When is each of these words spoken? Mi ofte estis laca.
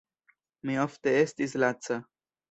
Mi 0.69 0.77
ofte 0.83 1.13
estis 1.17 1.53
laca. 1.65 1.99